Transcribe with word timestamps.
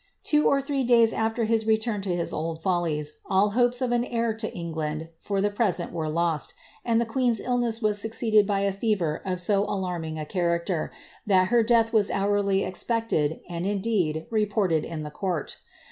Two 0.23 0.47
or 0.47 0.59
three 0.59 0.83
days 0.83 1.13
aAcr 1.13 1.45
his 1.45 1.67
return 1.67 2.01
to 2.01 2.09
his 2.15 2.33
old 2.33 2.63
follies 2.63 3.19
all 3.27 3.51
hopes 3.51 3.83
of 3.83 3.91
an 3.91 4.03
heir 4.03 4.33
to 4.33 4.51
England 4.51 5.09
for 5.19 5.41
the 5.41 5.51
present 5.51 5.91
were 5.91 6.09
lost, 6.09 6.55
and 6.83 6.99
the 6.99 7.05
queeo^i 7.05 7.39
illness 7.45 7.83
was 7.83 8.01
succeeded 8.01 8.47
by 8.47 8.61
a 8.61 8.73
fever 8.73 9.21
of 9.23 9.39
so 9.39 9.63
alanning 9.67 10.19
a 10.19 10.25
character, 10.25 10.91
that 11.27 11.49
her 11.49 11.61
death 11.61 11.93
was 11.93 12.09
hourly 12.09 12.63
expected, 12.63 13.41
and, 13.47 13.67
indeed, 13.67 14.25
reported 14.31 14.83
in 14.83 15.03
the 15.03 15.11
court.' 15.11 15.57